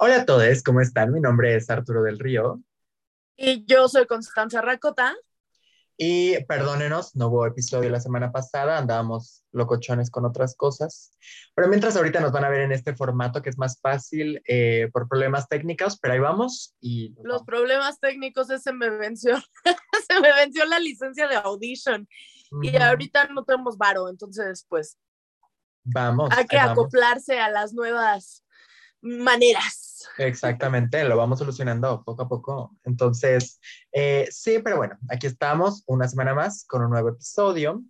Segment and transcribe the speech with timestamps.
[0.00, 1.12] Hola a todos, ¿cómo están?
[1.12, 2.62] Mi nombre es Arturo del Río.
[3.36, 5.16] Y yo soy Constanza Racota.
[5.96, 11.10] Y perdónenos, no hubo episodio la semana pasada, andábamos locochones con otras cosas.
[11.52, 14.88] Pero mientras ahorita nos van a ver en este formato que es más fácil eh,
[14.92, 16.76] por problemas técnicos, pero ahí vamos.
[16.80, 19.34] Y Los problemas técnicos, se me venció,
[20.08, 22.08] se me venció la licencia de Audition.
[22.62, 24.96] Y ahorita no tenemos varo, entonces pues...
[25.82, 26.30] Vamos.
[26.36, 28.44] Hay que acoplarse a las nuevas
[29.00, 30.08] maneras.
[30.18, 32.76] Exactamente, lo vamos solucionando poco a poco.
[32.84, 33.60] Entonces,
[33.92, 37.82] eh, sí, pero bueno, aquí estamos una semana más con un nuevo episodio.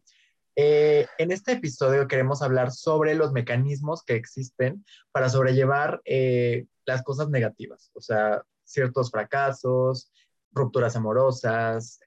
[0.56, 7.02] Eh, en este episodio queremos hablar sobre los mecanismos que existen para sobrellevar eh, las
[7.02, 10.10] cosas negativas, o sea, ciertos fracasos,
[10.52, 12.00] rupturas amorosas,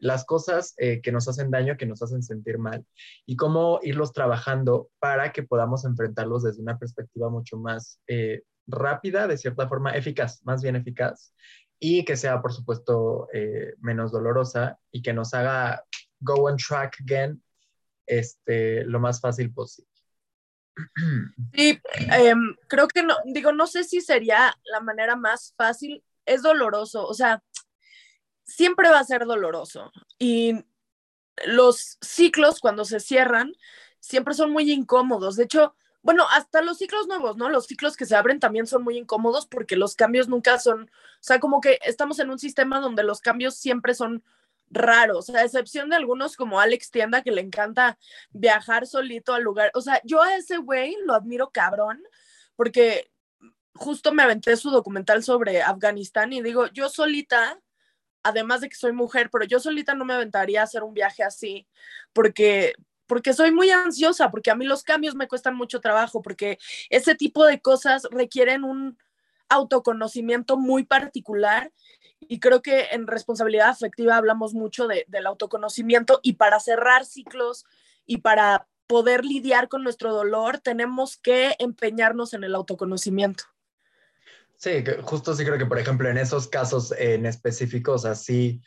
[0.00, 2.84] las cosas que nos hacen daño, que nos hacen sentir mal,
[3.24, 8.00] y cómo irlos trabajando para que podamos enfrentarlos desde una perspectiva mucho más
[8.66, 11.32] rápida, de cierta forma eficaz, más bien eficaz,
[11.78, 15.84] y que sea, por supuesto, eh, menos dolorosa y que nos haga
[16.20, 17.42] go on track again
[18.06, 19.90] este, lo más fácil posible.
[21.54, 21.78] Sí,
[22.10, 27.06] em, creo que no, digo, no sé si sería la manera más fácil, es doloroso,
[27.06, 27.42] o sea,
[28.44, 30.64] siempre va a ser doloroso y
[31.46, 33.52] los ciclos cuando se cierran
[34.00, 35.36] siempre son muy incómodos.
[35.36, 37.48] De hecho, bueno, hasta los ciclos nuevos, ¿no?
[37.48, 41.22] Los ciclos que se abren también son muy incómodos porque los cambios nunca son, o
[41.22, 44.22] sea, como que estamos en un sistema donde los cambios siempre son
[44.70, 47.98] raros, a excepción de algunos como Alex Tienda que le encanta
[48.30, 49.70] viajar solito al lugar.
[49.74, 52.02] O sea, yo a ese güey lo admiro cabrón
[52.56, 53.10] porque
[53.74, 57.60] justo me aventé su documental sobre Afganistán y digo, yo solita,
[58.24, 61.22] además de que soy mujer, pero yo solita no me aventaría a hacer un viaje
[61.22, 61.66] así
[62.12, 62.74] porque
[63.06, 66.58] porque soy muy ansiosa, porque a mí los cambios me cuestan mucho trabajo, porque
[66.88, 68.98] ese tipo de cosas requieren un
[69.50, 71.70] autoconocimiento muy particular
[72.20, 77.66] y creo que en responsabilidad afectiva hablamos mucho del autoconocimiento y para cerrar ciclos
[78.06, 83.44] y para poder lidiar con nuestro dolor tenemos que empeñarnos en el autoconocimiento.
[84.64, 88.62] Sí, justo sí creo que, por ejemplo, en esos casos en específicos, así,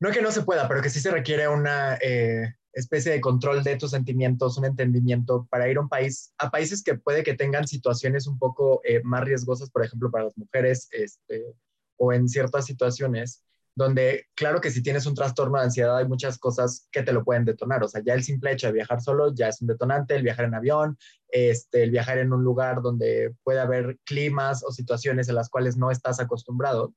[0.00, 3.62] no que no se pueda, pero que sí se requiere una eh, especie de control
[3.62, 7.34] de tus sentimientos, un entendimiento para ir a un país, a países que puede que
[7.34, 11.54] tengan situaciones un poco eh, más riesgosas, por ejemplo, para las mujeres, este,
[11.98, 13.44] o en ciertas situaciones
[13.76, 17.22] donde, claro que si tienes un trastorno de ansiedad, hay muchas cosas que te lo
[17.24, 17.84] pueden detonar.
[17.84, 20.46] O sea, ya el simple hecho de viajar solo ya es un detonante, el viajar
[20.46, 20.98] en avión,
[21.28, 25.76] este, el viajar en un lugar donde puede haber climas o situaciones en las cuales
[25.76, 26.94] no estás acostumbrado.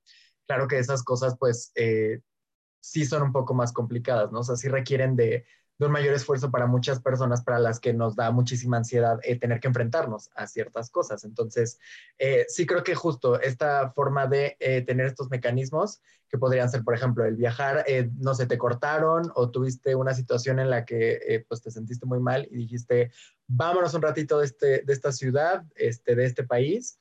[0.48, 2.22] Claro que esas cosas, pues, eh,
[2.80, 4.40] sí son un poco más complicadas, ¿no?
[4.40, 5.46] O sea, sí requieren de,
[5.80, 9.40] de un mayor esfuerzo para muchas personas para las que nos da muchísima ansiedad eh,
[9.40, 11.24] tener que enfrentarnos a ciertas cosas.
[11.24, 11.80] Entonces,
[12.18, 16.84] eh, sí creo que justo esta forma de eh, tener estos mecanismos, que podrían ser,
[16.84, 17.84] por ejemplo, el viajar,
[18.20, 22.20] no se te cortaron o tuviste una situación en la que pues te sentiste muy
[22.20, 23.12] mal y dijiste,
[23.48, 27.00] vámonos un ratito de, este, de esta ciudad, este, de este país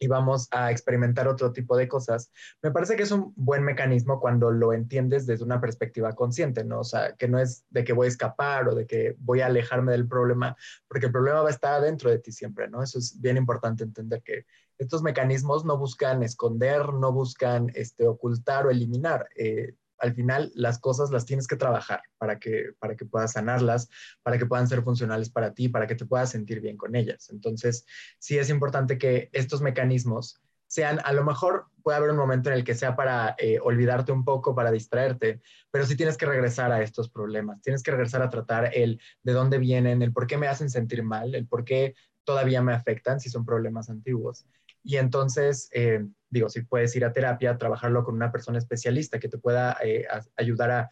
[0.00, 4.18] y vamos a experimentar otro tipo de cosas, me parece que es un buen mecanismo
[4.18, 6.80] cuando lo entiendes desde una perspectiva consciente, ¿no?
[6.80, 9.46] O sea, que no es de que voy a escapar o de que voy a
[9.46, 10.56] alejarme del problema,
[10.88, 12.82] porque el problema va a estar dentro de ti siempre, ¿no?
[12.82, 14.46] Eso es bien importante entender que
[14.78, 19.28] estos mecanismos no buscan esconder, no buscan este, ocultar o eliminar.
[19.36, 23.88] Eh, al final las cosas las tienes que trabajar para que, para que puedas sanarlas,
[24.22, 27.30] para que puedan ser funcionales para ti, para que te puedas sentir bien con ellas.
[27.30, 27.84] Entonces,
[28.18, 32.56] sí es importante que estos mecanismos sean, a lo mejor puede haber un momento en
[32.56, 35.40] el que sea para eh, olvidarte un poco, para distraerte,
[35.70, 39.32] pero sí tienes que regresar a estos problemas, tienes que regresar a tratar el de
[39.32, 41.94] dónde vienen, el por qué me hacen sentir mal, el por qué
[42.24, 44.46] todavía me afectan si son problemas antiguos.
[44.84, 49.28] Y entonces, eh, digo, si puedes ir a terapia, trabajarlo con una persona especialista que
[49.28, 50.90] te pueda eh, ayudar a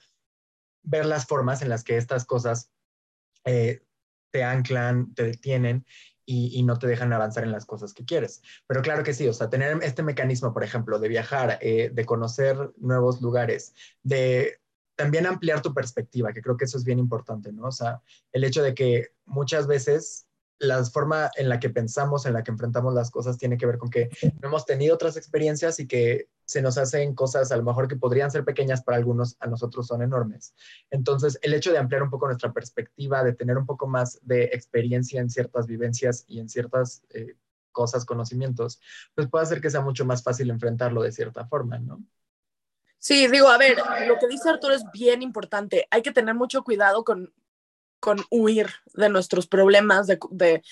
[0.82, 2.71] ver las formas en las que estas cosas
[3.44, 3.82] eh,
[4.31, 5.87] te anclan, te detienen
[6.26, 8.43] y, no te dejan avanzar en las cosas que quieres.
[8.66, 12.70] Pero claro que sí, o sea, tener este mecanismo, por ejemplo, de viajar, de conocer
[12.76, 14.61] nuevos lugares, de
[14.94, 17.69] también ampliar tu perspectiva, que creo que eso es bien importante, ¿no?
[17.69, 18.02] O sea,
[18.32, 20.27] el hecho de que muchas veces
[20.58, 23.78] la forma en la que pensamos, en la que enfrentamos las cosas, tiene que ver
[23.78, 24.08] con que
[24.40, 27.96] no hemos tenido otras experiencias y que se nos hacen cosas a lo mejor que
[27.96, 30.55] podrían ser pequeñas para algunos, a nosotros son enormes.
[30.90, 34.44] Entonces, el hecho de ampliar un poco nuestra perspectiva, de tener un poco más de
[34.44, 37.37] experiencia en ciertas vivencias y en ciertas eh,
[37.70, 38.81] cosas, conocimientos,
[39.14, 42.02] pues puede hacer que sea mucho más fácil enfrentarlo de cierta forma, ¿no?
[42.99, 43.76] Sí, digo, a ver,
[44.08, 45.87] lo que dice Arturo es bien importante.
[45.90, 47.32] Hay que tener mucho cuidado con
[48.00, 50.62] con huir de nuestros problemas, de,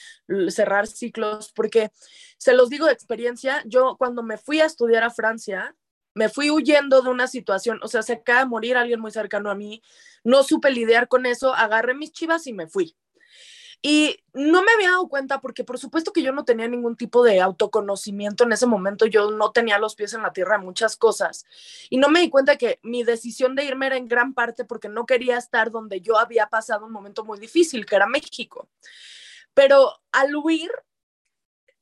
[0.48, 1.90] cerrar ciclos, porque
[2.38, 5.74] se los digo de experiencia, yo cuando me fui a estudiar a Francia,
[6.14, 9.50] me fui huyendo de una situación, o sea, se acaba de morir alguien muy cercano
[9.50, 9.82] a mí,
[10.24, 12.96] no supe lidiar con eso, agarré mis chivas y me fui.
[13.88, 17.22] Y no me había dado cuenta porque por supuesto que yo no tenía ningún tipo
[17.22, 20.96] de autoconocimiento en ese momento, yo no tenía los pies en la tierra en muchas
[20.96, 21.46] cosas.
[21.88, 24.88] Y no me di cuenta que mi decisión de irme era en gran parte porque
[24.88, 28.68] no quería estar donde yo había pasado un momento muy difícil, que era México.
[29.54, 30.72] Pero al huir,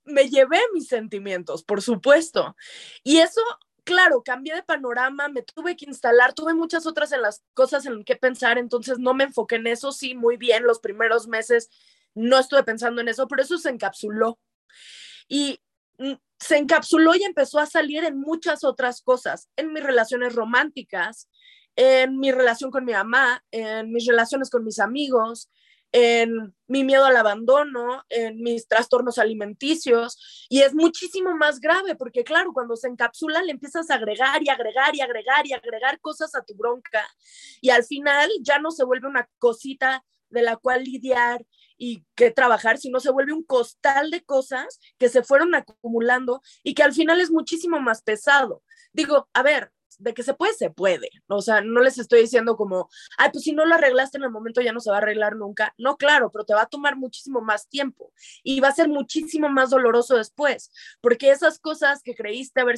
[0.05, 2.55] me llevé mis sentimientos, por supuesto.
[3.03, 3.41] Y eso
[3.85, 8.03] claro, cambié de panorama, me tuve que instalar, tuve muchas otras en las cosas en
[8.03, 11.71] que pensar, entonces no me enfoqué en eso, sí, muy bien, los primeros meses
[12.15, 14.39] no estuve pensando en eso, pero eso se encapsuló.
[15.29, 15.61] Y
[15.99, 21.29] mm, se encapsuló y empezó a salir en muchas otras cosas, en mis relaciones románticas,
[21.77, 25.51] en mi relación con mi mamá, en mis relaciones con mis amigos,
[25.93, 32.25] en mi miedo al abandono, en mis trastornos alimenticios, y es muchísimo más grave porque,
[32.25, 36.35] claro, cuando se encapsula le empiezas a agregar y agregar y agregar y agregar cosas
[36.35, 37.07] a tu bronca,
[37.61, 42.31] y al final ya no se vuelve una cosita de la cual lidiar y que
[42.31, 46.93] trabajar, sino se vuelve un costal de cosas que se fueron acumulando y que al
[46.93, 48.63] final es muchísimo más pesado.
[48.93, 51.09] Digo, a ver, de que se puede, se puede.
[51.29, 52.89] O sea, no les estoy diciendo como,
[53.19, 55.37] ay, pues si no lo arreglaste en el momento ya no se va a arreglar
[55.37, 55.75] nunca.
[55.79, 58.13] No, claro, pero te va a tomar muchísimo más tiempo
[58.43, 60.71] y va a ser muchísimo más doloroso después,
[61.01, 62.77] porque esas cosas que creíste haber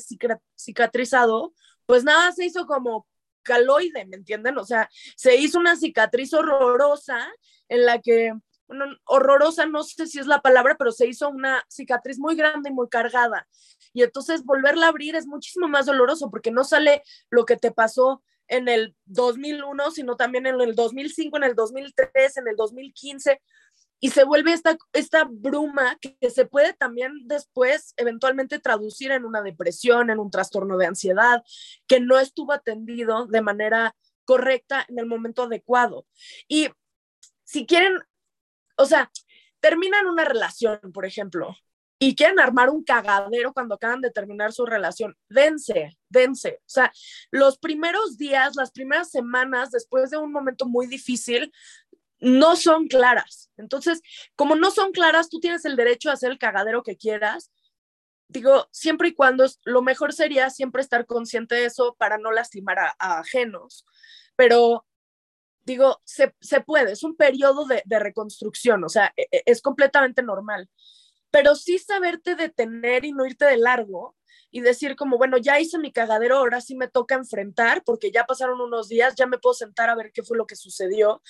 [0.57, 1.53] cicatrizado,
[1.87, 3.07] pues nada se hizo como
[3.43, 4.59] caloide, ¿me entienden?
[4.59, 7.27] O sea, se hizo una cicatriz horrorosa
[7.69, 8.33] en la que
[8.67, 12.71] bueno, horrorosa, no sé si es la palabra, pero se hizo una cicatriz muy grande
[12.71, 13.47] y muy cargada.
[13.93, 17.71] Y entonces volverla a abrir es muchísimo más doloroso porque no sale lo que te
[17.71, 23.41] pasó en el 2001, sino también en el 2005, en el 2003, en el 2015.
[23.99, 29.25] Y se vuelve esta, esta bruma que, que se puede también después eventualmente traducir en
[29.25, 31.43] una depresión, en un trastorno de ansiedad,
[31.87, 36.07] que no estuvo atendido de manera correcta en el momento adecuado.
[36.47, 36.69] Y
[37.45, 38.03] si quieren
[38.77, 39.11] o sea,
[39.61, 41.55] terminan una relación, por ejemplo,
[41.99, 46.61] y quieren armar un cagadero cuando acaban de terminar su relación, dense, dense.
[46.61, 46.93] O sea,
[47.31, 51.53] los primeros días, las primeras semanas después de un momento muy difícil,
[52.21, 53.51] no son claras.
[53.57, 54.03] Entonces,
[54.37, 57.51] como no son claras, tú tienes el derecho a hacer el cagadero que quieras.
[58.29, 62.79] Digo, siempre y cuando lo mejor sería siempre estar consciente de eso para no lastimar
[62.79, 63.87] a, a ajenos.
[64.35, 64.86] Pero
[65.67, 66.33] digo, se,
[66.65, 70.71] puede, es un periodo de, reconstrucción, o sea, e, e, es, completamente normal,
[71.31, 74.17] pero sí saberte detener y no irte de largo
[74.53, 78.25] y decir como, bueno, ya hice mi cagadero, ahora sí me toca enfrentar porque ya
[78.25, 81.21] pasaron unos días, ya me puedo sentar a ver qué fue lo que sucedió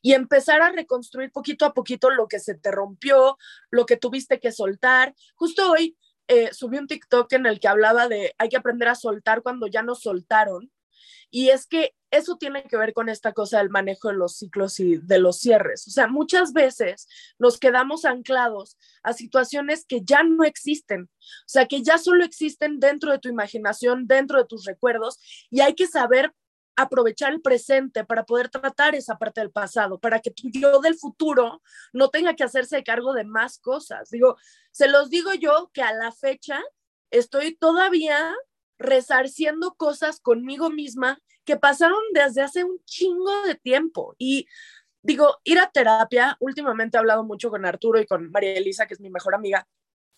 [0.00, 3.36] y empezar a reconstruir poquito a poquito lo que se te rompió,
[3.70, 5.14] lo que tuviste que soltar.
[5.34, 5.98] Justo hoy
[6.28, 9.66] eh, subí un TikTok en el que hablaba de hay que aprender a soltar cuando
[9.66, 10.72] ya nos soltaron
[11.30, 14.78] y es que eso tiene que ver con esta cosa del manejo de los ciclos
[14.80, 15.88] y de los cierres.
[15.88, 17.08] O sea, muchas veces
[17.38, 22.80] nos quedamos anclados a situaciones que ya no existen, o sea, que ya solo existen
[22.80, 25.18] dentro de tu imaginación, dentro de tus recuerdos,
[25.50, 26.32] y hay que saber
[26.76, 30.96] aprovechar el presente para poder tratar esa parte del pasado, para que tu yo del
[30.96, 31.62] futuro
[31.92, 34.10] no tenga que hacerse cargo de más cosas.
[34.10, 34.36] Digo,
[34.70, 36.62] se los digo yo que a la fecha
[37.10, 38.34] estoy todavía
[38.82, 44.14] resarciendo cosas conmigo misma que pasaron desde hace un chingo de tiempo.
[44.18, 44.46] Y
[45.02, 48.94] digo, ir a terapia, últimamente he hablado mucho con Arturo y con María Elisa, que
[48.94, 49.66] es mi mejor amiga,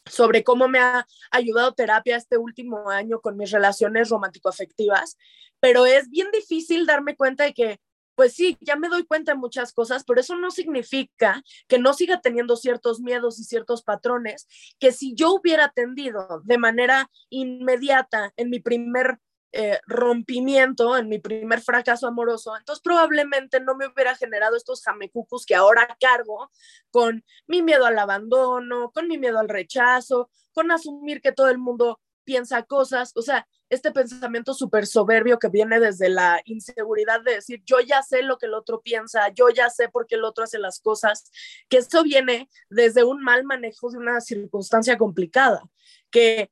[0.06, 5.16] sobre cómo me ha ayudado terapia este último año con mis relaciones romántico-afectivas,
[5.60, 7.80] pero es bien difícil darme cuenta de que
[8.14, 11.94] pues sí, ya me doy cuenta de muchas cosas, pero eso no significa que no
[11.94, 14.46] siga teniendo ciertos miedos y ciertos patrones
[14.78, 19.18] que si yo hubiera atendido de manera inmediata en mi primer
[19.56, 25.46] eh, rompimiento, en mi primer fracaso amoroso, entonces probablemente no me hubiera generado estos jamecucus
[25.46, 26.50] que ahora cargo
[26.90, 31.58] con mi miedo al abandono, con mi miedo al rechazo, con asumir que todo el
[31.58, 37.34] mundo piensa cosas, o sea, este pensamiento súper soberbio que viene desde la inseguridad de
[37.34, 40.24] decir, yo ya sé lo que el otro piensa, yo ya sé por qué el
[40.24, 41.30] otro hace las cosas,
[41.68, 45.62] que esto viene desde un mal manejo de una circunstancia complicada,
[46.10, 46.50] que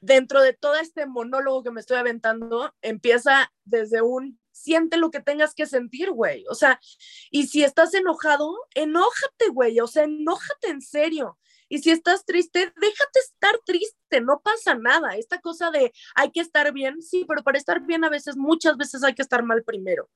[0.00, 5.20] dentro de todo este monólogo que me estoy aventando, empieza desde un siente lo que
[5.20, 6.44] tengas que sentir, güey.
[6.48, 6.80] O sea,
[7.30, 9.78] y si estás enojado, enójate, güey.
[9.80, 11.38] O sea, enójate en serio.
[11.68, 15.16] Y si estás triste, déjate estar triste, no pasa nada.
[15.16, 18.76] Esta cosa de hay que estar bien, sí, pero para estar bien a veces, muchas
[18.76, 20.08] veces hay que estar mal primero.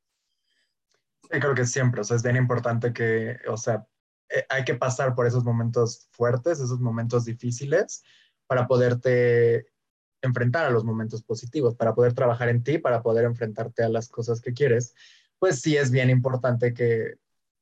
[1.30, 3.87] Sí, creo que siempre, o sea, es bien importante que, o sea,
[4.28, 8.02] eh, hay que pasar por esos momentos fuertes, esos momentos difíciles,
[8.47, 9.66] para poderte
[10.23, 14.09] enfrentar a los momentos positivos, para poder trabajar en ti, para poder enfrentarte a las
[14.09, 14.94] cosas que quieres,
[15.38, 17.16] pues sí es bien importante que,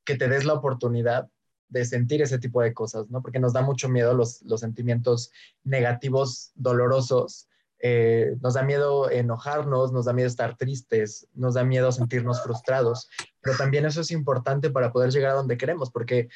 [0.04, 1.30] que te des la oportunidad
[1.70, 3.22] de sentir ese tipo de cosas, ¿no?
[3.22, 5.30] Porque nos da mucho miedo los, los sentimientos
[5.64, 7.48] negativos, dolorosos,
[7.82, 13.08] eh, nos da miedo enojarnos, nos da miedo estar tristes, nos da miedo sentirnos frustrados,
[13.40, 16.28] pero también eso es importante para poder llegar a donde queremos, porque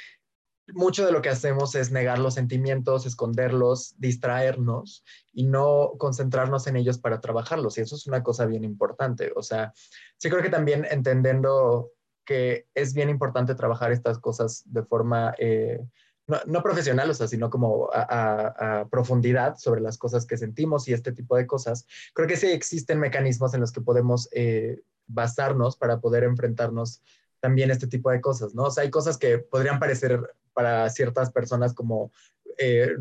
[0.72, 6.76] mucho de lo que hacemos es negar los sentimientos, esconderlos, distraernos y no concentrarnos en
[6.76, 7.76] ellos para trabajarlos.
[7.76, 9.30] Y eso es una cosa bien importante.
[9.36, 9.74] O sea,
[10.16, 11.90] sí creo que también entendiendo
[12.24, 15.80] que es bien importante trabajar estas cosas de forma eh,
[16.26, 21.12] no, profesional, o sea, sino como a, profundidad sobre las cosas que sentimos y este
[21.12, 21.86] tipo de cosas.
[22.14, 27.02] Creo que sí existen mecanismos en los que podemos eh, basarnos para poder enfrentarnos
[27.40, 28.64] también este tipo de cosas, ¿no?
[28.64, 30.18] O sea, hay cosas que podrían parecer
[30.54, 32.10] para ciertas personas como
[32.56, 32.96] eh,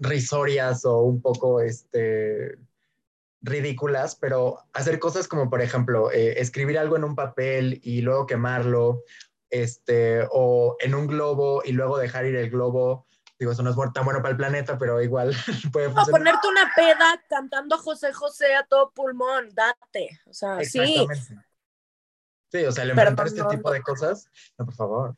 [0.00, 2.58] risorias o un poco este,
[3.44, 8.26] ridículas, pero hacer cosas como, por ejemplo, eh, escribir algo en un papel y luego
[8.26, 9.02] quemarlo,
[9.50, 13.06] este, o en un globo y luego dejar ir el globo.
[13.38, 15.30] Digo, eso no es tan bueno para el planeta, pero igual
[15.72, 16.08] puede funcionar.
[16.08, 20.20] O ponerte una peda cantando José José a todo pulmón, date.
[20.26, 21.06] O sea, sí.
[22.50, 25.16] Sí, o sea, el enfrentar este tipo de cosas, no, por favor.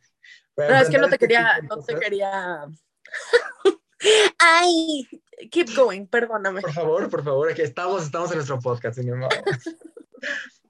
[0.57, 2.67] no, es que no te este quería, no te quería.
[4.39, 5.09] Ay,
[5.51, 6.61] keep going, perdóname.
[6.61, 8.99] Por favor, por favor, aquí estamos, estamos en nuestro podcast,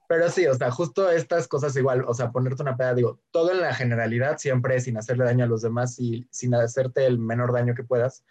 [0.09, 3.51] Pero sí, o sea, justo estas cosas igual, o sea, ponerte una peda, digo, todo
[3.51, 7.51] en la generalidad, siempre sin hacerle daño a los demás y sin hacerte el menor
[7.51, 8.23] daño que puedas.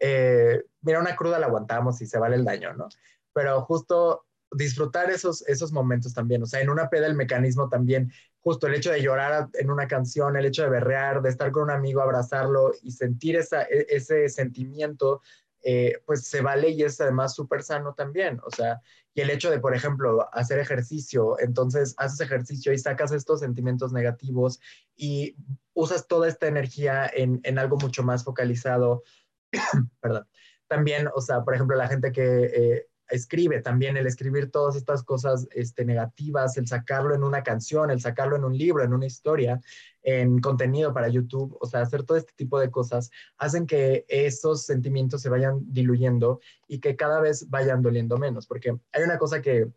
[0.00, 2.88] Eh, mira, una cruda la aguantamos y se vale el daño, ¿no?
[3.34, 6.42] Pero justo disfrutar esos, esos momentos también.
[6.42, 9.86] O sea, en una peda el mecanismo también, justo el hecho de llorar en una
[9.86, 13.86] canción, el hecho de berrear, de estar con un amigo, abrazarlo y sentir esa, e,
[13.90, 15.20] ese sentimiento,
[15.62, 18.40] eh, pues se vale y es además súper sano también.
[18.44, 18.80] O sea,
[19.14, 23.92] y el hecho de, por ejemplo, hacer ejercicio, entonces haces ejercicio y sacas estos sentimientos
[23.92, 24.60] negativos
[24.96, 25.36] y
[25.74, 29.02] usas toda esta energía en, en algo mucho más focalizado.
[30.00, 30.28] Perdón.
[30.68, 32.44] También, o sea, por ejemplo, la gente que...
[32.44, 37.90] Eh, escribe también, el escribir todas estas cosas este, negativas, el sacarlo en una canción,
[37.90, 39.60] el sacarlo en un libro, en una historia,
[40.08, 44.64] en contenido para YouTube, o sea, hacer todo este tipo de cosas, hacen que esos
[44.64, 49.42] sentimientos se vayan diluyendo y que cada vez vayan doliendo menos, porque hay una cosa
[49.42, 49.70] que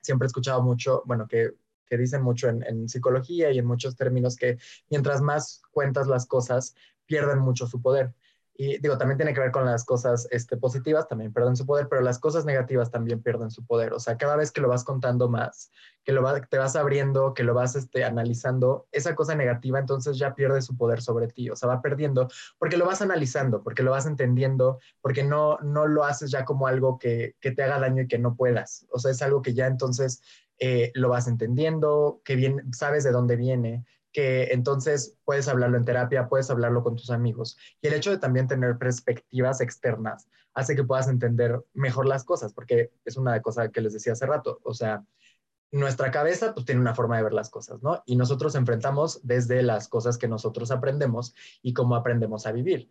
[0.00, 1.52] siempre he escuchado mucho, bueno, que,
[1.86, 6.26] que dicen mucho en, en psicología y en muchos términos, que mientras más cuentas las
[6.26, 6.74] cosas,
[7.06, 8.14] pierden mucho su poder.
[8.58, 11.88] Y digo, también tiene que ver con las cosas este, positivas, también pierden su poder,
[11.88, 13.92] pero las cosas negativas también pierden su poder.
[13.92, 15.70] O sea, cada vez que lo vas contando más,
[16.04, 20.34] que lo te vas abriendo, que lo vas este, analizando, esa cosa negativa entonces ya
[20.34, 21.50] pierde su poder sobre ti.
[21.50, 25.86] O sea, va perdiendo porque lo vas analizando, porque lo vas entendiendo, porque no, no
[25.86, 28.86] lo haces ya como algo que, que te haga daño y que no puedas.
[28.90, 30.22] O sea, es algo que ya entonces
[30.58, 33.84] eh, lo vas entendiendo, que bien sabes de dónde viene
[34.16, 37.58] que entonces puedes hablarlo en terapia, puedes hablarlo con tus amigos.
[37.82, 42.54] Y el hecho de también tener perspectivas externas hace que puedas entender mejor las cosas,
[42.54, 45.04] porque es una cosa que les decía hace rato, o sea,
[45.70, 48.02] nuestra cabeza pues tiene una forma de ver las cosas, ¿no?
[48.06, 52.88] Y nosotros enfrentamos desde las cosas que nosotros aprendemos y cómo aprendemos a vivir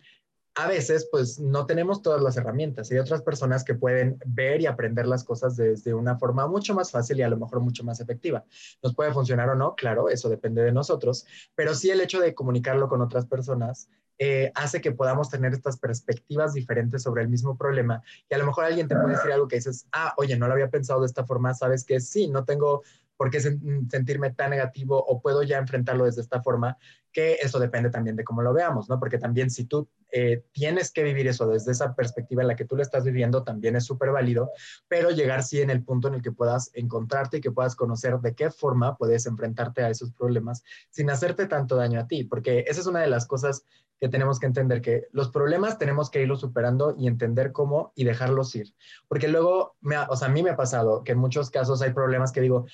[0.55, 2.89] a veces pues no tenemos todas las herramientas.
[2.89, 6.91] Hay otras personas que pueden ver y aprender las cosas desde una forma mucho más
[6.91, 8.45] fácil y a lo mejor mucho más efectiva.
[8.81, 12.33] Nos puede funcionar o no, claro, eso depende de nosotros, pero sí el hecho de
[12.33, 17.57] comunicarlo con otras personas eh, hace que podamos tener estas perspectivas diferentes sobre el mismo
[17.57, 20.47] problema y a lo mejor alguien te puede decir algo que dices, ah, oye, no
[20.47, 22.81] lo había pensado de esta forma, sabes que sí, no tengo
[23.17, 26.77] por qué sentirme tan negativo o puedo ya enfrentarlo desde esta forma,
[27.15, 28.99] que eso depende también de cómo lo veamos, ¿no?
[28.99, 32.65] Porque también si tú eh, tienes que vivir eso desde esa perspectiva en la que
[32.65, 34.51] tú lo estás viviendo, también es súper válido,
[34.89, 38.19] pero llegar sí en el punto en el que puedas encontrarte y que puedas conocer
[38.19, 42.65] de qué forma puedes enfrentarte a esos problemas sin hacerte tanto daño a ti, porque
[42.67, 43.63] esa es una de las cosas
[43.97, 48.03] que tenemos que entender, que los problemas tenemos que irlos superando y entender cómo y
[48.03, 48.73] dejarlos ir,
[49.07, 49.77] porque luego,
[50.09, 52.65] o sea, a mí me ha pasado que en muchos casos hay problemas que digo,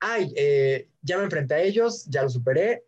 [0.00, 2.84] ay, eh, ya me enfrenté a ellos, ya lo superé,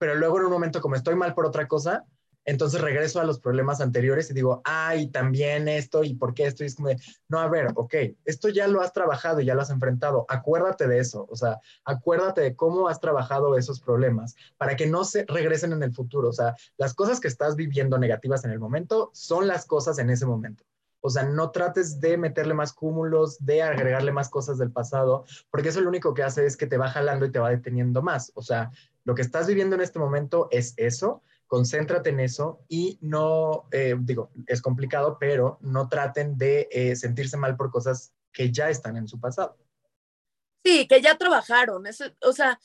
[0.00, 2.06] pero luego en un momento como estoy mal por otra cosa,
[2.46, 6.64] entonces regreso a los problemas anteriores y digo, ay, también esto y por qué esto.
[6.64, 6.96] Y es como de,
[7.28, 10.24] no, a ver, ok, esto ya lo has trabajado y ya lo has enfrentado.
[10.26, 15.04] Acuérdate de eso, o sea, acuérdate de cómo has trabajado esos problemas para que no
[15.04, 16.30] se regresen en el futuro.
[16.30, 20.08] O sea, las cosas que estás viviendo negativas en el momento son las cosas en
[20.08, 20.64] ese momento.
[21.02, 25.70] O sea, no trates de meterle más cúmulos, de agregarle más cosas del pasado, porque
[25.70, 28.32] eso lo único que hace es que te va jalando y te va deteniendo más.
[28.34, 28.70] O sea,
[29.10, 33.96] lo que estás viviendo en este momento es eso, concéntrate en eso y no, eh,
[33.98, 38.96] digo, es complicado, pero no traten de eh, sentirse mal por cosas que ya están
[38.96, 39.58] en su pasado.
[40.64, 41.82] Sí, que ya trabajaron.
[42.22, 42.60] o sea,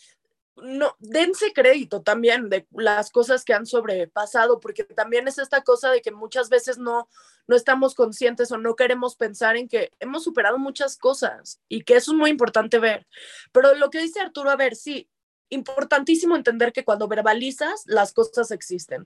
[0.57, 5.89] no, dense crédito también de las cosas que han sobrepasado, porque también es esta cosa
[5.89, 7.09] de que muchas veces no,
[7.47, 11.95] no estamos conscientes o no queremos pensar en que hemos superado muchas cosas y que
[11.95, 13.07] eso es muy importante ver.
[13.51, 15.09] Pero lo que dice Arturo, a ver, sí,
[15.49, 19.05] importantísimo entender que cuando verbalizas, las cosas existen.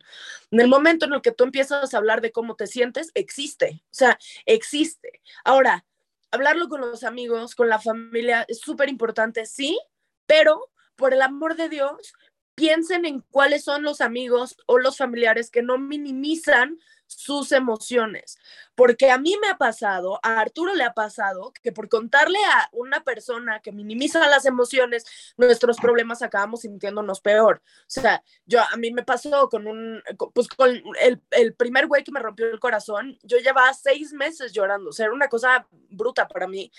[0.51, 3.81] En el momento en el que tú empiezas a hablar de cómo te sientes, existe,
[3.86, 5.22] o sea, existe.
[5.43, 5.86] Ahora,
[6.31, 9.79] hablarlo con los amigos, con la familia, es súper importante, sí,
[10.25, 12.13] pero por el amor de Dios,
[12.60, 18.38] piensen en cuáles son los amigos o los familiares que no minimizan sus emociones.
[18.75, 22.70] Porque a mí me ha pasado, a Arturo le ha pasado, que por contarle a
[22.74, 25.06] una persona que minimiza las emociones,
[25.38, 27.62] nuestros problemas acabamos sintiéndonos peor.
[27.63, 32.04] O sea, yo a mí me pasó con un, pues con el, el primer güey
[32.04, 35.66] que me rompió el corazón, yo llevaba seis meses llorando, o sea, era una cosa
[35.89, 36.72] bruta para mí.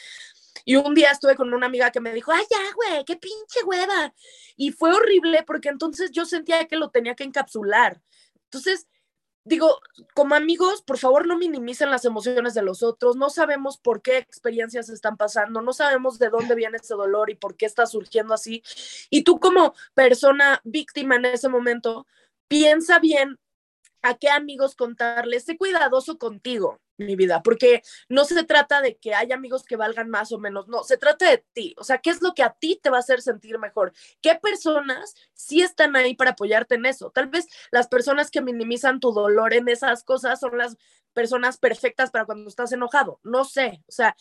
[0.64, 3.62] Y un día estuve con una amiga que me dijo, ay, ya, güey, qué pinche
[3.64, 4.14] hueva.
[4.56, 8.00] Y fue horrible porque entonces yo sentía que lo tenía que encapsular.
[8.44, 8.88] Entonces,
[9.44, 9.80] digo,
[10.14, 14.18] como amigos, por favor no minimicen las emociones de los otros, no sabemos por qué
[14.18, 18.34] experiencias están pasando, no sabemos de dónde viene ese dolor y por qué está surgiendo
[18.34, 18.62] así.
[19.08, 22.06] Y tú como persona víctima en ese momento,
[22.48, 23.38] piensa bien
[24.02, 29.14] a qué amigos contarles, sé cuidadoso contigo mi vida, porque no se trata de que
[29.14, 32.10] haya amigos que valgan más o menos, no, se trata de ti, o sea, ¿qué
[32.10, 33.92] es lo que a ti te va a hacer sentir mejor?
[34.20, 37.10] ¿Qué personas sí están ahí para apoyarte en eso?
[37.10, 40.76] Tal vez las personas que minimizan tu dolor en esas cosas son las
[41.12, 44.16] personas perfectas para cuando estás enojado, no sé, o sea,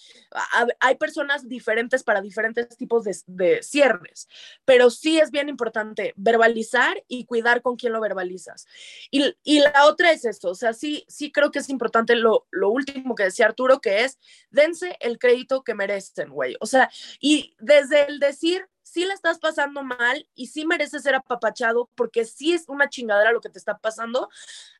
[0.79, 4.27] hay personas diferentes para diferentes tipos de, de cierres,
[4.65, 8.65] pero sí es bien importante verbalizar y cuidar con quién lo verbalizas.
[9.11, 12.47] Y, y la otra es esto, o sea, sí, sí creo que es importante lo,
[12.51, 14.19] lo último que decía Arturo, que es,
[14.49, 16.55] dense el crédito que merecen, güey.
[16.59, 21.15] O sea, y desde el decir, sí la estás pasando mal y sí mereces ser
[21.15, 24.29] apapachado porque sí es una chingadera lo que te está pasando,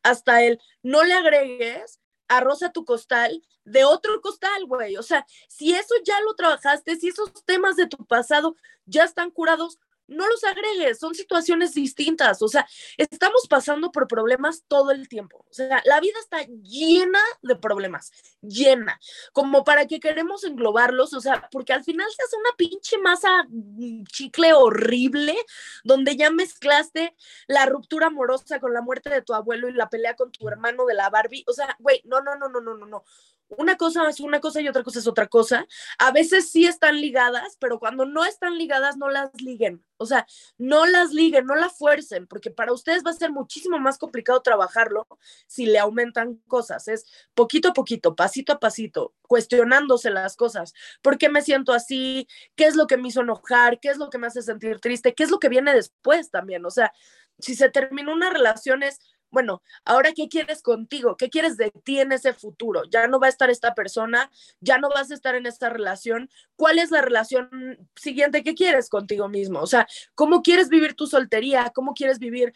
[0.03, 4.97] hasta el no le agregues arroz a tu costal de otro costal, güey.
[4.97, 9.31] O sea, si eso ya lo trabajaste, si esos temas de tu pasado ya están
[9.31, 12.67] curados, no los agregues, son situaciones distintas, o sea,
[12.97, 18.11] estamos pasando por problemas todo el tiempo, o sea, la vida está llena de problemas,
[18.41, 18.99] llena,
[19.33, 23.29] como para que queremos englobarlos, o sea, porque al final se hace una pinche masa
[23.49, 25.35] mm, chicle horrible,
[25.83, 27.15] donde ya mezclaste
[27.47, 30.85] la ruptura amorosa con la muerte de tu abuelo y la pelea con tu hermano
[30.85, 33.03] de la Barbie, o sea, güey, no, no, no, no, no, no, no,
[33.49, 35.67] una cosa es una cosa y otra cosa es otra cosa.
[35.97, 39.83] A veces sí están ligadas, pero cuando no están ligadas, no las liguen.
[39.97, 40.25] O sea,
[40.57, 44.41] no las liguen, no la fuercen, porque para ustedes va a ser muchísimo más complicado
[44.41, 45.07] trabajarlo
[45.47, 46.87] si le aumentan cosas.
[46.87, 50.73] Es poquito a poquito, pasito a pasito, cuestionándose las cosas.
[51.01, 52.27] ¿Por qué me siento así?
[52.55, 53.79] ¿Qué es lo que me hizo enojar?
[53.79, 55.13] ¿Qué es lo que me hace sentir triste?
[55.13, 56.65] ¿Qué es lo que viene después también?
[56.65, 56.93] O sea,
[57.39, 58.99] si se terminó una relación es
[59.31, 62.83] bueno, ahora qué quieres contigo, qué quieres de ti en ese futuro.
[62.91, 66.29] Ya no va a estar esta persona, ya no vas a estar en esta relación.
[66.55, 69.59] ¿Cuál es la relación siguiente que quieres contigo mismo?
[69.61, 71.71] O sea, ¿cómo quieres vivir tu soltería?
[71.73, 72.53] ¿Cómo quieres vivir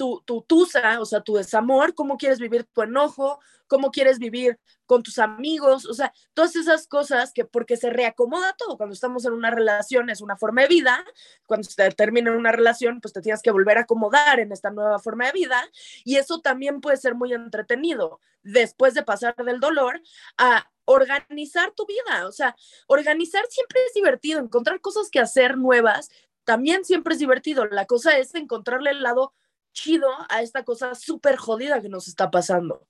[0.00, 4.58] tu, tu tusa, o sea, tu desamor, cómo quieres vivir tu enojo, cómo quieres vivir
[4.86, 9.26] con tus amigos, o sea, todas esas cosas que porque se reacomoda todo, cuando estamos
[9.26, 11.04] en una relación es una forma de vida,
[11.44, 15.00] cuando se termina una relación, pues te tienes que volver a acomodar en esta nueva
[15.00, 15.62] forma de vida
[16.02, 20.00] y eso también puede ser muy entretenido después de pasar del dolor
[20.38, 26.08] a organizar tu vida, o sea, organizar siempre es divertido, encontrar cosas que hacer nuevas
[26.44, 29.34] también siempre es divertido, la cosa es encontrarle el lado
[29.72, 32.86] chido a esta cosa súper jodida que nos está pasando.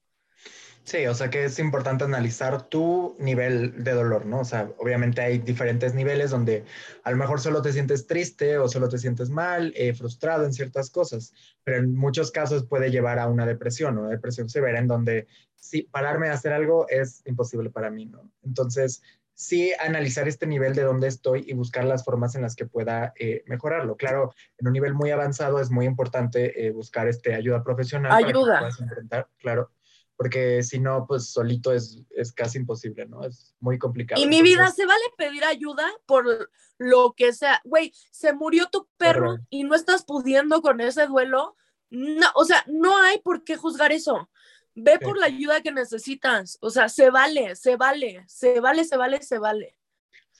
[0.82, 4.40] Sí, o sea que es importante analizar tu nivel de dolor, ¿no?
[4.40, 6.64] O sea, obviamente hay diferentes niveles donde
[7.04, 10.52] a lo mejor solo te sientes triste o solo te sientes mal, eh, frustrado en
[10.52, 11.32] ciertas cosas,
[11.64, 15.82] pero en muchos casos puede llevar a una depresión, una depresión severa en donde sí,
[15.82, 18.30] pararme a hacer algo es imposible para mí, ¿no?
[18.42, 19.02] Entonces,
[19.40, 23.14] sí analizar este nivel de dónde estoy y buscar las formas en las que pueda
[23.18, 23.96] eh, mejorarlo.
[23.96, 28.12] Claro, en un nivel muy avanzado es muy importante eh, buscar este, ayuda profesional.
[28.12, 28.68] Ayuda.
[29.08, 29.70] Para claro,
[30.14, 33.24] porque si no, pues solito es, es, casi imposible, ¿no?
[33.24, 34.20] Es muy complicado.
[34.20, 37.62] Y mi vida, ¿se vale pedir ayuda por lo que sea?
[37.64, 41.56] Güey, se murió tu perro y no estás pudiendo con ese duelo.
[41.88, 44.29] No, o sea, no hay por qué juzgar eso.
[44.74, 46.58] Ve por la ayuda que necesitas.
[46.60, 49.76] O sea, se vale, se vale, se vale, se vale, se vale.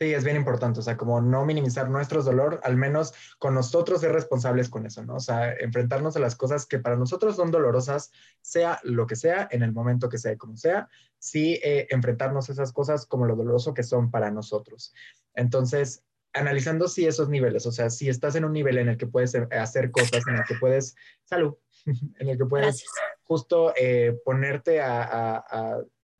[0.02, 4.00] Sí, es bien importante, o sea, como no minimizar nuestro dolor, al menos con nosotros
[4.00, 5.16] ser responsables con eso, ¿no?
[5.16, 9.46] O sea, enfrentarnos a las cosas que para nosotros son dolorosas, sea lo que sea,
[9.50, 10.88] en el momento que sea y como sea,
[11.18, 14.94] sí eh, enfrentarnos a esas cosas como lo doloroso que son para nosotros.
[15.34, 19.06] Entonces, analizando sí esos niveles, o sea, si estás en un nivel en el que
[19.06, 21.56] puedes eh, hacer cosas, en el que puedes, salud,
[22.18, 22.84] en el que puedes
[23.24, 25.44] justo eh, ponerte a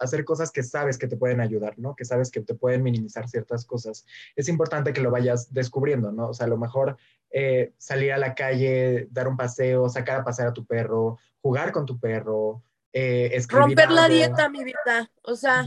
[0.01, 1.95] hacer cosas que sabes que te pueden ayudar, ¿no?
[1.95, 4.07] Que sabes que te pueden minimizar ciertas cosas.
[4.35, 6.31] Es importante que lo vayas descubriendo, ¿no?
[6.31, 6.97] O sea, a lo mejor
[7.31, 11.71] eh, salir a la calle, dar un paseo, sacar a pasear a tu perro, jugar
[11.71, 15.13] con tu perro, eh, Romper la dieta, mi vida.
[15.23, 15.65] O sea,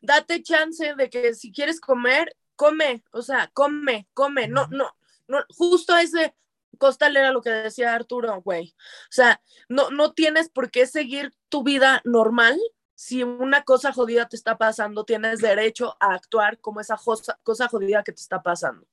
[0.00, 3.04] date chance de que si quieres comer, come.
[3.12, 4.48] O sea, come, come.
[4.48, 4.90] No, no,
[5.28, 5.44] no.
[5.50, 6.34] Justo ese
[6.84, 8.74] costal era lo que decía Arturo, güey.
[8.76, 12.60] O sea, no, no tienes por qué seguir tu vida normal
[12.94, 16.98] si una cosa jodida te está pasando, tienes derecho a actuar como esa
[17.42, 18.86] cosa, jodida que te está pasando.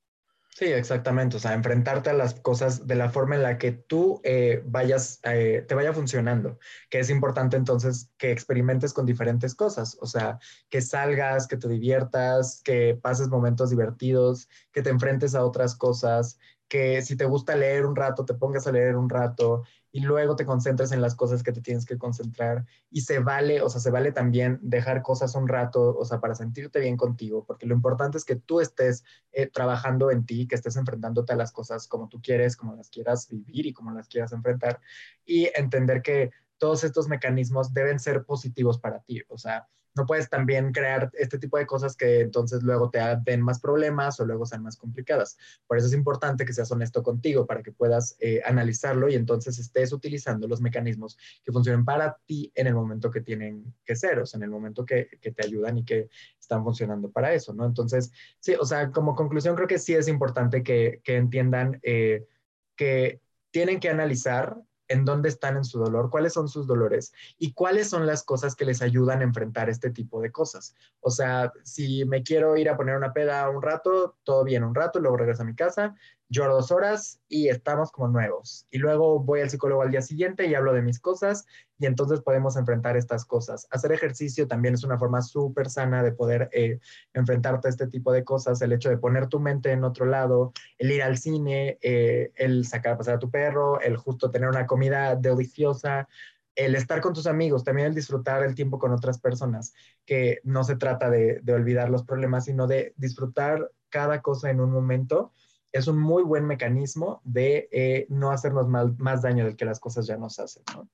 [0.53, 1.37] Sí, exactamente.
[1.37, 5.19] O sea, enfrentarte a las cosas de la forma en la que tú eh, vayas,
[5.23, 6.59] eh, te vaya funcionando.
[6.89, 9.97] Que es importante entonces que experimentes con diferentes cosas.
[10.01, 15.45] O sea, que salgas, que te diviertas, que pases momentos divertidos, que te enfrentes a
[15.45, 16.37] otras cosas,
[16.71, 20.37] que si te gusta leer un rato, te pongas a leer un rato, y luego
[20.37, 22.65] te concentres en las cosas que te tienes que concentrar.
[22.89, 26.33] Y se vale, o sea, se vale también dejar cosas un rato, o sea, para
[26.33, 29.03] sentirte bien contigo, porque lo importante es que tú estés
[29.33, 32.89] eh, trabajando en ti, que estés enfrentándote a las cosas como tú quieres, como las
[32.89, 34.79] quieras vivir y como las quieras enfrentar.
[35.25, 36.31] Y entender que
[36.61, 41.39] todos estos mecanismos deben ser positivos para ti, o sea, no puedes también crear este
[41.39, 45.37] tipo de cosas que entonces luego te den más problemas o luego sean más complicadas.
[45.65, 49.57] Por eso es importante que seas honesto contigo para que puedas eh, analizarlo y entonces
[49.57, 54.19] estés utilizando los mecanismos que funcionen para ti en el momento que tienen que ser,
[54.19, 57.65] o sea, en el momento que, te ayudan y que están funcionando para eso, ¿no?
[57.65, 62.27] Entonces, sí, o sea, como conclusión creo que sí es importante que, entiendan eh,
[62.75, 63.19] que
[63.49, 67.89] tienen que analizar en dónde están en su dolor, cuáles son sus dolores y cuáles
[67.89, 70.75] son las cosas que les ayudan a enfrentar este tipo de cosas.
[70.99, 74.75] O sea, si me quiero ir a poner una peda un rato, todo bien un
[74.75, 75.95] rato, luego regreso a mi casa,
[76.31, 78.65] lloro dos horas y estamos como nuevos.
[78.71, 81.45] Y luego voy al psicólogo al día siguiente y hablo de mis cosas
[81.77, 83.67] y entonces podemos enfrentar estas cosas.
[83.69, 86.79] Hacer ejercicio también es una forma súper sana de poder eh,
[87.13, 88.61] enfrentarte a este tipo de cosas.
[88.61, 92.65] El hecho de poner tu mente en otro lado, el ir al cine, eh, el
[92.65, 96.07] sacar a pasar a tu perro, el justo tener una comida deliciosa,
[96.55, 99.73] el estar con tus amigos, también el disfrutar el tiempo con otras personas,
[100.05, 104.61] que no se trata de, de olvidar los problemas, sino de disfrutar cada cosa en
[104.61, 105.33] un momento
[105.71, 110.05] es un muy buen mecanismo de eh, no hacernos más daño del que las cosas
[110.07, 110.89] ya nos hacen, ¿no?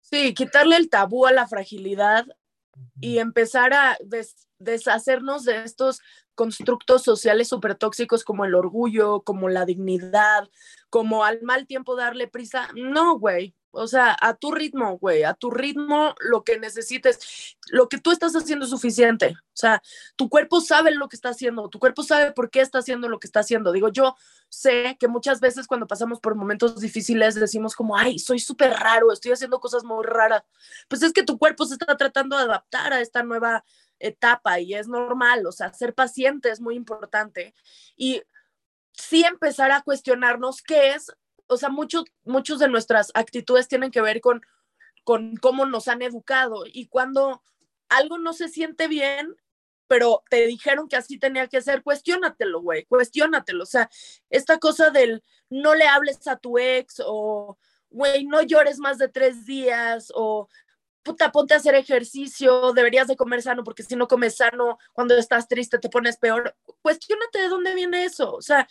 [0.00, 2.26] Sí, quitarle el tabú a la fragilidad
[3.00, 3.96] y empezar a
[4.58, 6.00] deshacernos de estos
[6.34, 10.50] constructos sociales súper tóxicos como el orgullo, como la dignidad,
[10.90, 12.68] como al mal tiempo darle prisa.
[12.74, 17.88] No, güey, o sea, a tu ritmo, güey, a tu ritmo, lo que necesites, lo
[17.88, 19.36] que tú estás haciendo es suficiente.
[19.36, 19.82] O sea,
[20.16, 23.18] tu cuerpo sabe lo que está haciendo, tu cuerpo sabe por qué está haciendo lo
[23.18, 23.72] que está haciendo.
[23.72, 24.16] Digo, yo
[24.48, 29.12] sé que muchas veces cuando pasamos por momentos difíciles decimos como, ay, soy súper raro,
[29.12, 30.42] estoy haciendo cosas muy raras.
[30.88, 33.64] Pues es que tu cuerpo se está tratando de adaptar a esta nueva
[33.98, 37.54] etapa y es normal, o sea, ser paciente es muy importante.
[37.96, 38.22] Y
[38.92, 41.12] sí empezar a cuestionarnos qué es
[41.46, 44.42] o sea, muchos, muchos de nuestras actitudes tienen que ver con,
[45.04, 47.42] con cómo nos han educado y cuando
[47.88, 49.36] algo no se siente bien,
[49.86, 53.62] pero te dijeron que así tenía que ser, cuestiónatelo, güey, cuestiónatelo.
[53.62, 53.90] O sea,
[54.30, 57.58] esta cosa del no le hables a tu ex o,
[57.90, 60.48] güey, no llores más de tres días o
[61.04, 65.16] puta, ponte a hacer ejercicio, deberías de comer sano, porque si no comes sano, cuando
[65.16, 66.56] estás triste te pones peor.
[66.82, 68.34] Cuestiónate de dónde viene eso.
[68.34, 68.66] O sea,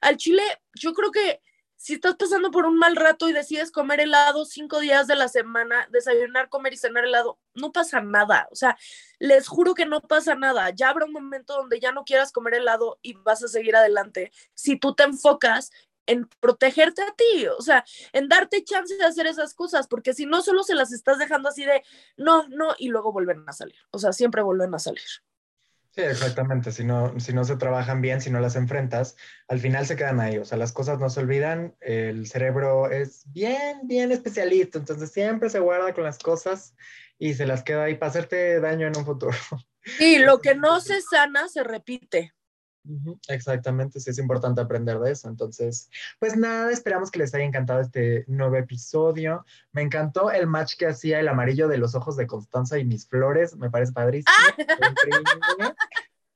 [0.00, 0.42] al chile,
[0.74, 1.40] yo creo que
[1.82, 5.26] si estás pasando por un mal rato y decides comer helado cinco días de la
[5.26, 8.46] semana, desayunar, comer y cenar helado, no pasa nada.
[8.52, 8.78] O sea,
[9.18, 10.70] les juro que no pasa nada.
[10.70, 14.30] Ya habrá un momento donde ya no quieras comer helado y vas a seguir adelante.
[14.54, 15.72] Si tú te enfocas
[16.06, 20.24] en protegerte a ti, o sea, en darte chance de hacer esas cosas, porque si
[20.24, 21.82] no, solo se las estás dejando así de
[22.16, 23.80] no, no, y luego vuelven a salir.
[23.90, 25.02] O sea, siempre vuelven a salir.
[25.94, 26.72] Sí, exactamente.
[26.72, 29.14] Si no, si no se trabajan bien, si no las enfrentas,
[29.46, 30.38] al final se quedan ahí.
[30.38, 31.76] O sea, las cosas no se olvidan.
[31.80, 34.78] El cerebro es bien, bien especialista.
[34.78, 36.74] Entonces siempre se guarda con las cosas
[37.18, 39.36] y se las queda ahí para hacerte daño en un futuro.
[40.00, 42.32] Y lo que no se sana se repite.
[43.28, 45.28] Exactamente, sí es importante aprender de eso.
[45.28, 49.44] Entonces, pues nada, esperamos que les haya encantado este nuevo episodio.
[49.72, 53.06] Me encantó el match que hacía el amarillo de los ojos de Constanza y mis
[53.06, 54.32] flores, me parece padrísimo.
[55.60, 55.74] Ah.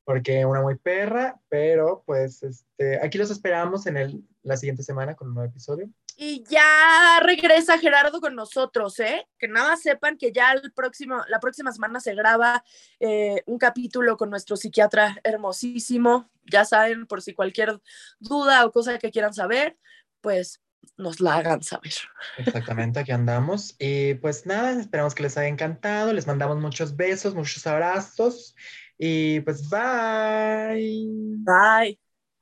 [0.07, 5.17] porque una muy perra, pero pues este, aquí los esperamos en el, la siguiente semana
[5.17, 5.91] con un nuevo episodio.
[6.19, 9.29] Y ya regresa Gerardo con nosotros, ¿eh?
[9.39, 12.65] Que nada sepan que ya el próximo, la próxima semana se graba
[13.01, 16.31] eh, un capítulo con nuestro psiquiatra hermosísimo.
[16.51, 17.81] Ya saben, por si cualquier
[18.19, 19.77] duda o cosa que quieran saber,
[20.23, 20.63] pues
[20.97, 21.93] nos la hagan saber.
[22.39, 23.77] Exactamente, aquí andamos.
[23.79, 26.15] Y pues nada, esperamos que les haya encantado.
[26.15, 28.55] Les mandamos muchos besos, muchos abrazos.
[28.97, 31.07] Y pues bye.
[31.45, 32.06] Bye.